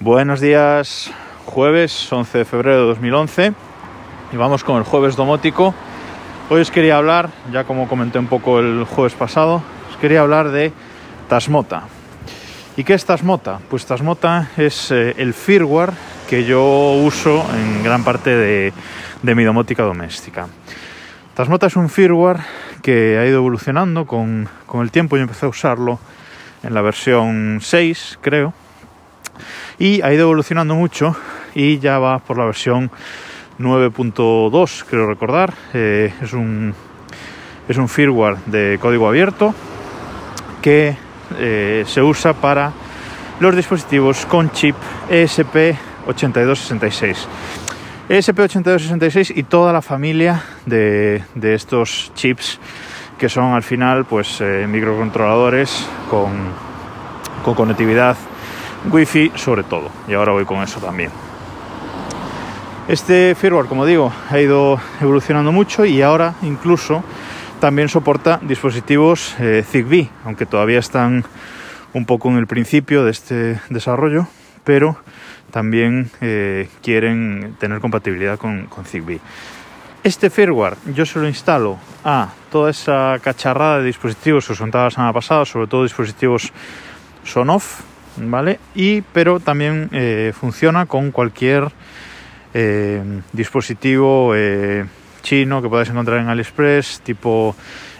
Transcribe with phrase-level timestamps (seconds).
[0.00, 1.12] Buenos días,
[1.46, 3.52] jueves 11 de febrero de 2011
[4.32, 5.72] y vamos con el jueves domótico.
[6.50, 10.50] Hoy os quería hablar, ya como comenté un poco el jueves pasado, os quería hablar
[10.50, 10.72] de
[11.28, 11.84] Tasmota.
[12.76, 13.60] ¿Y qué es Tasmota?
[13.70, 15.92] Pues Tasmota es eh, el firmware
[16.28, 18.72] que yo uso en gran parte de,
[19.22, 20.48] mi domótica doméstica.
[21.34, 22.40] Tasmota es un firmware
[22.82, 25.16] que ha ido evolucionando con, con el tiempo.
[25.16, 26.00] Yo empecé a usarlo
[26.64, 28.52] en la versión 6, creo,
[29.78, 31.16] y ha ido evolucionando mucho
[31.54, 32.90] y ya va por la versión
[33.58, 35.54] 9.2, creo recordar.
[35.72, 36.74] Eh, es, un,
[37.68, 39.54] es un firmware de código abierto
[40.60, 40.96] que
[41.38, 42.72] eh, se usa para
[43.40, 44.76] los dispositivos con chip
[45.10, 47.16] ESP8266.
[48.08, 52.60] ESP8266 y toda la familia de, de, estos chips
[53.18, 56.32] que son al final pues eh, microcontroladores con,
[57.44, 58.16] con conectividad
[58.90, 59.90] Wi-Fi sobre todo.
[60.08, 61.10] Y ahora voy con eso también.
[62.86, 67.02] Este firmware, como digo, ha ido evolucionando mucho y ahora incluso
[67.58, 71.24] también soporta dispositivos eh, Zigbee, aunque todavía están
[71.94, 74.26] un poco en el principio de este desarrollo,
[74.64, 74.98] pero
[75.50, 79.20] también eh, quieren tener compatibilidad con, con Zigbee.
[80.02, 84.84] Este firmware yo se lo instalo a toda esa cacharrada de dispositivos que os contaba
[84.84, 86.52] la semana pasada, sobre todo dispositivos
[87.24, 87.80] Sonoff,
[88.16, 88.58] ¿vale?
[88.74, 91.70] Y, pero también eh, funciona con cualquier
[92.52, 94.84] eh, dispositivo eh,
[95.22, 97.56] chino que podáis encontrar en AliExpress, tipo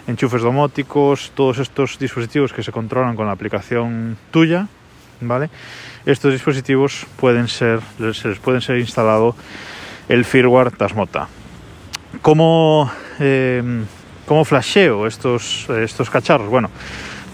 [0.07, 4.67] enchufes domóticos, todos estos dispositivos que se controlan con la aplicación tuya,
[5.21, 5.49] ¿vale?
[6.05, 7.79] Estos dispositivos pueden ser,
[8.13, 9.35] se les pueden ser instalado
[10.07, 11.27] el firmware Tasmota.
[12.21, 12.91] ¿Cómo,
[14.27, 16.49] cómo flasheo estos, estos cacharros?
[16.49, 16.69] Bueno,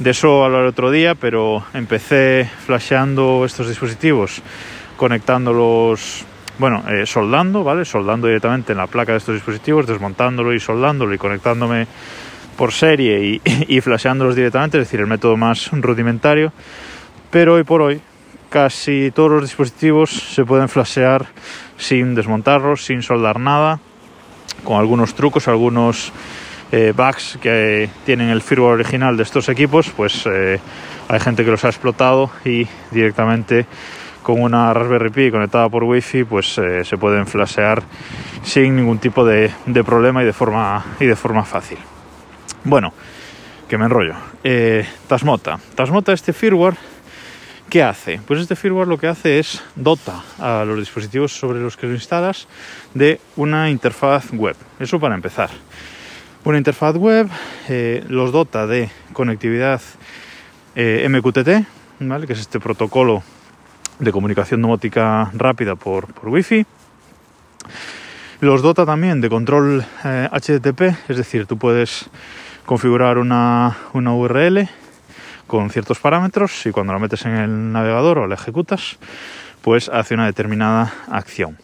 [0.01, 4.41] de eso hablaré otro día, pero empecé flasheando estos dispositivos,
[4.97, 6.25] conectándolos,
[6.57, 7.85] bueno, eh, soldando, ¿vale?
[7.85, 11.85] Soldando directamente en la placa de estos dispositivos, desmontándolo y soldándolo y conectándome
[12.57, 16.51] por serie y, y flasheándolos directamente, es decir, el método más rudimentario.
[17.29, 18.01] Pero hoy por hoy
[18.49, 21.27] casi todos los dispositivos se pueden flashear
[21.77, 23.79] sin desmontarlos, sin soldar nada,
[24.63, 26.11] con algunos trucos, algunos
[26.71, 30.57] eh, bugs que tienen el firmware original de estos equipos, pues eh,
[31.09, 33.65] hay gente que los ha explotado y directamente
[34.23, 37.83] con una Raspberry Pi conectada por Wi-Fi, pues eh, se pueden flashear
[38.43, 39.51] sin ningún tipo de,
[39.85, 41.77] problema y de forma y de forma fácil.
[42.63, 42.93] Bueno,
[43.67, 44.15] que me enrollo.
[45.07, 45.59] Tasmota.
[45.75, 46.75] Tasmota, este firmware,
[47.69, 48.21] ¿qué hace?
[48.25, 51.93] Pues este firmware lo que hace es dota a los dispositivos sobre los que lo
[51.93, 52.47] instalas
[52.93, 54.55] de una interfaz web.
[54.79, 55.49] Eso para empezar
[56.43, 57.29] una interfaz web,
[57.69, 59.81] eh, los dota de conectividad
[60.75, 61.67] eh, MQTT,
[61.99, 62.25] ¿vale?
[62.25, 63.23] que es este protocolo
[63.99, 66.65] de comunicación domótica rápida por, por Wi-Fi.
[68.39, 72.09] Los dota también de control eh, HTTP, es decir, tú puedes
[72.65, 74.67] configurar una, una, URL
[75.45, 78.97] con ciertos parámetros y cuando la metes en el navegador o la ejecutas,
[79.61, 81.59] pues hace una determinada acción.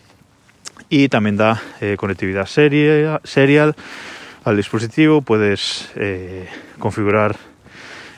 [0.89, 3.75] Y también da eh, conectividad serial
[4.47, 6.47] al dispositivo, puedes eh,
[6.79, 7.35] configurar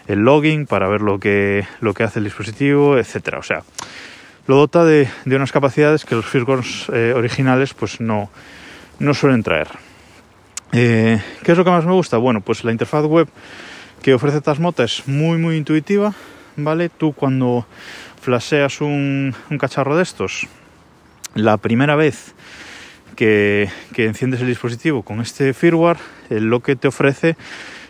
[0.08, 3.40] el login para ver lo que, lo que hace el dispositivo, etcétera.
[3.40, 3.64] O sea,
[4.46, 8.30] lo dota de, de unas capacidades que los firmwares eh, originales pues no,
[9.00, 9.70] no suelen traer.
[10.72, 12.18] Eh, ¿Qué es lo que más me gusta?
[12.18, 13.28] Bueno, pues la interfaz web
[14.04, 16.14] que ofrece Tasmota es muy muy intuitiva,
[16.58, 16.90] ¿vale?
[16.90, 17.66] Tú cuando
[18.22, 20.48] flasheas un, un cacharro de estos,
[21.34, 22.36] la primera vez
[23.16, 25.98] que, que, enciendes el dispositivo con este firmware,
[26.30, 27.36] eh, lo que te ofrece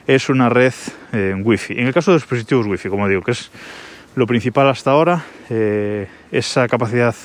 [0.08, 0.74] es una red
[1.14, 1.80] eh, Wi-Fi.
[1.80, 3.52] En el caso de dispositivos Wi-Fi, como digo, que es
[4.16, 7.16] lo principal hasta ahora, eh, esa capacidad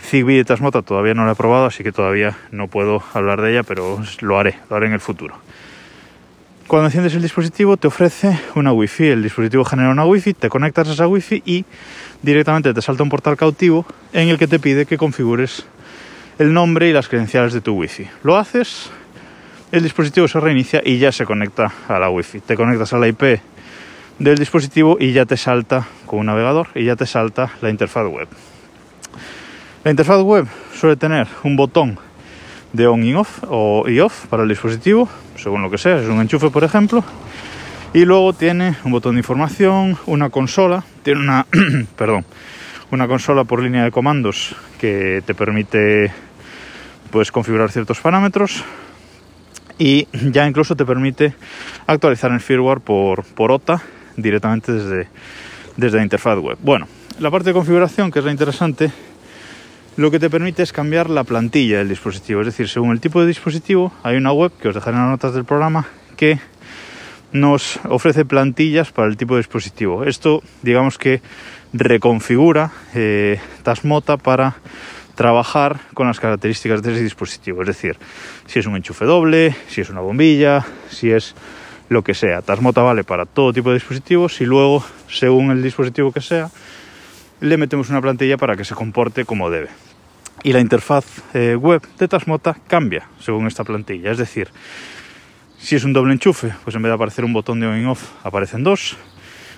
[0.00, 3.52] Zigbee de Tasmota todavía no la he probado, así que todavía no puedo hablar de
[3.52, 5.36] ella, pero lo haré, lo haré en el futuro.
[6.66, 10.88] Cuando enciendes el dispositivo te ofrece una Wi-Fi, el dispositivo genera una Wi-Fi, te conectas
[10.88, 11.64] a esa Wi-Fi y
[12.22, 15.64] directamente te salta un portal cautivo en el que te pide que configures
[16.38, 18.06] el nombre y las credenciales de tu wifi.
[18.22, 18.90] Lo haces,
[19.72, 22.40] el dispositivo se reinicia y ya se conecta a la wifi.
[22.40, 23.40] Te conectas a la IP
[24.18, 28.06] del dispositivo y ya te salta con un navegador y ya te salta la interfaz
[28.08, 28.28] web.
[29.84, 31.98] La interfaz web suele tener un botón
[32.72, 36.20] de on y off o off para el dispositivo, según lo que sea, es un
[36.20, 37.02] enchufe por ejemplo,
[37.94, 41.46] y luego tiene un botón de información, una consola, tiene una
[41.96, 42.24] perdón,
[42.90, 46.12] una consola por línea de comandos que te permite
[47.08, 48.64] puedes configurar ciertos parámetros
[49.78, 51.34] y ya incluso te permite
[51.86, 53.80] actualizar el firmware por, por OTA
[54.16, 55.08] directamente desde,
[55.76, 56.58] desde la interfaz web.
[56.60, 56.86] Bueno,
[57.20, 58.90] la parte de configuración, que es la interesante,
[59.96, 62.40] lo que te permite es cambiar la plantilla del dispositivo.
[62.40, 65.10] Es decir, según el tipo de dispositivo, hay una web que os dejaré en las
[65.10, 66.38] notas del programa que
[67.32, 70.04] nos ofrece plantillas para el tipo de dispositivo.
[70.04, 71.20] Esto, digamos que
[71.72, 74.56] reconfigura eh, Tasmota para
[75.18, 77.62] trabajar con las características de ese dispositivo.
[77.62, 77.96] Es decir,
[78.46, 81.34] si es un enchufe doble, si es una bombilla, si es
[81.88, 82.40] lo que sea.
[82.40, 86.50] Tasmota vale para todo tipo de dispositivos y luego, según el dispositivo que sea,
[87.40, 89.70] le metemos una plantilla para que se comporte como debe.
[90.44, 91.04] Y la interfaz
[91.34, 94.12] eh, web de Tasmota cambia según esta plantilla.
[94.12, 94.46] Es decir,
[95.58, 97.86] si es un doble enchufe, pues en vez de aparecer un botón de on y
[97.86, 98.96] off, aparecen dos.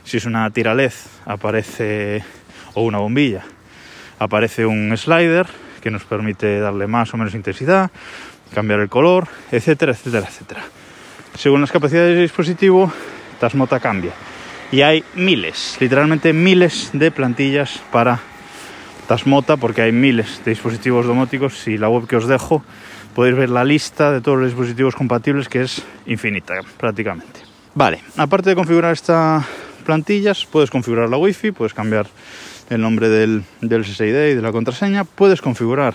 [0.05, 0.95] Si es una tira LED,
[1.27, 2.25] aparece,
[2.73, 3.45] o una bombilla,
[4.21, 5.47] aparece un slider
[5.83, 7.91] que nos permite darle más o menos intensidad,
[8.55, 10.63] cambiar el color, etcétera, etcétera, etcétera.
[11.37, 12.93] Según las capacidades del dispositivo,
[13.41, 14.13] Tasmota cambia.
[14.71, 18.21] Y hay miles, literalmente miles de plantillas para
[19.09, 22.63] Tasmota, porque hay miles de dispositivos domóticos y la web que os dejo
[23.15, 27.41] podéis ver la lista de todos los dispositivos compatibles que es infinita prácticamente.
[27.75, 29.45] Vale, aparte de configurar estas
[29.85, 32.07] plantillas, puedes configurar la wifi, puedes cambiar
[32.71, 35.95] el nombre del, del SSID y de la contraseña, puedes configurar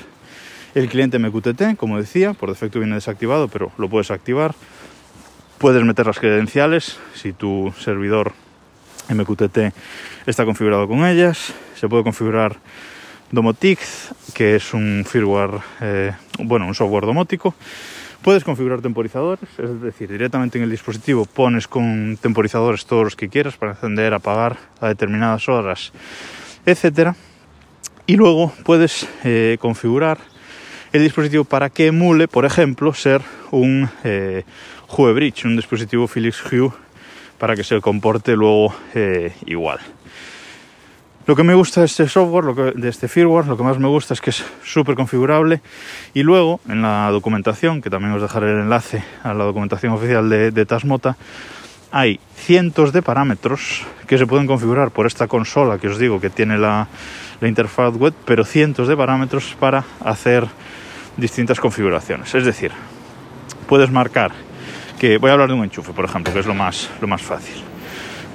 [0.75, 4.54] el cliente MQTT, como decía, por defecto viene desactivado, pero lo puedes activar.
[5.57, 8.33] Puedes meter las credenciales si tu servidor
[9.10, 9.74] MQTT
[10.25, 11.54] está configurado con ellas.
[11.75, 12.57] Se puede configurar
[13.31, 17.56] Domotics, que es un firmware, eh, bueno, un software domótico.
[18.22, 23.30] Puedes configurar temporizadores, es decir, directamente en el dispositivo pones con temporizadores todos los que
[23.30, 25.92] quieras para encender, apagar a determinadas horas,
[26.65, 27.15] etcétera.
[28.07, 30.19] Y luego puedes eh, configurar
[30.94, 33.21] el dispositivo para que emule, por ejemplo, ser
[33.51, 34.44] un eh,
[34.88, 36.71] Hue Bridge, un dispositivo Philips Hue,
[37.38, 39.79] para que se comporte luego eh, igual.
[41.27, 43.79] Lo que me gusta de este software, lo que, de este firmware, lo que más
[43.79, 45.59] me gusta es que es súper configurable
[46.13, 50.29] y luego en la documentación, que también os dejaré el enlace a la documentación oficial
[50.29, 51.17] de, de Tasmota,
[51.95, 56.30] hay cientos de parámetros que se pueden configurar por esta consola que os digo que
[56.30, 56.89] tiene la,
[57.42, 60.45] interfaz web, pero cientos de parámetros para hacer
[61.15, 62.36] distintas configuraciones.
[62.36, 62.71] Es decir,
[63.69, 64.33] puedes marcar
[65.00, 67.21] que, voy a hablar de un enchufe, por ejemplo, que es lo más, lo más
[67.21, 67.63] fácil.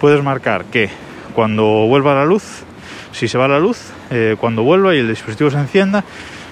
[0.01, 0.89] Puedes marcar que
[1.35, 2.63] cuando vuelva la luz,
[3.13, 6.03] si se va la luz, eh, cuando vuelva y el dispositivo se encienda,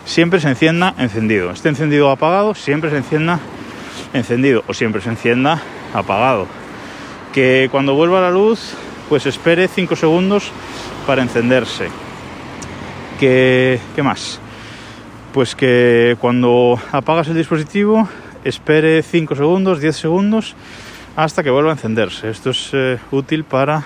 [0.04, 1.52] siempre se encienda encendido.
[1.52, 3.40] Esté encendido o apagado, siempre se encienda
[4.12, 5.62] encendido o siempre se encienda
[5.94, 6.57] apagado.
[7.32, 8.74] Que cuando vuelva la luz,
[9.08, 10.50] pues espere 5 segundos
[11.06, 11.88] para encenderse.
[13.18, 14.40] Que, ¿Qué más?
[15.32, 18.08] Pues que cuando apagas el dispositivo,
[18.44, 20.54] espere 5 segundos, 10 segundos,
[21.16, 22.30] hasta que vuelva a encenderse.
[22.30, 23.84] Esto es eh, útil para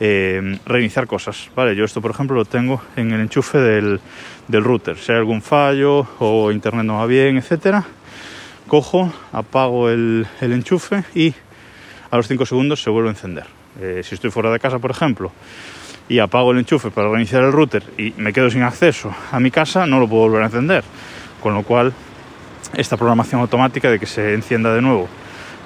[0.00, 1.50] eh, reiniciar cosas.
[1.54, 4.00] Vale, yo esto por ejemplo lo tengo en el enchufe del,
[4.48, 4.96] del, router.
[4.96, 7.84] Si hay algún fallo o internet no va bien, etcétera,
[8.66, 11.34] cojo, apago el, el, enchufe y
[12.10, 13.46] a los 5 segundos se vuelve a encender.
[13.80, 15.32] Eh, si estoy fuera de casa, por ejemplo,
[16.08, 19.50] y apago el enchufe para reiniciar el router y me quedo sin acceso a mi
[19.50, 20.82] casa, no lo puedo volver a encender.
[21.40, 21.92] Con lo cual,
[22.74, 25.08] esta programación automática de que se encienda de nuevo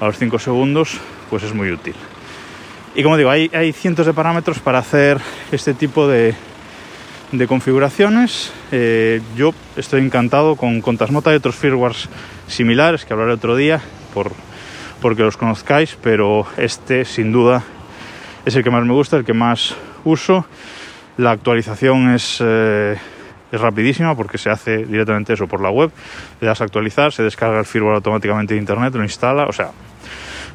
[0.00, 1.00] a los 5 segundos,
[1.31, 1.94] pues es muy útil.
[2.94, 5.19] Y como digo, hay, cientos de parámetros para hacer
[5.50, 6.35] este tipo de,
[7.49, 8.52] configuraciones.
[8.70, 12.08] Eh, yo estoy encantado con, con Tasmota y otros firmwares
[12.46, 13.81] similares que hablaré otro día
[14.13, 14.31] por,
[15.05, 17.63] porque los conozcáis, pero este sin duda
[18.46, 20.46] es el que más me gusta, el que más uso.
[21.19, 22.96] La actualización es, eh,
[23.53, 25.91] es rapidísima porque se hace directamente eso por la web.
[26.41, 29.73] Le das a actualizar, se descarga el firmware automáticamente de internet, lo instala, o sea,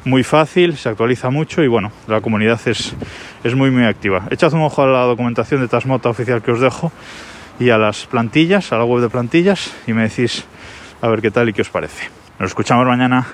[0.04, 2.92] muy fácil, se actualiza mucho y bueno, la comunidad es,
[3.44, 4.26] es muy muy activa.
[4.30, 6.90] Echad un ojo a la documentación de Tasmota oficial que os dejo
[7.60, 10.44] y a las plantillas, a la web de plantillas y me decís
[11.00, 12.08] a ver qué tal y qué os parece.
[12.40, 13.28] Nos escuchamos mañana.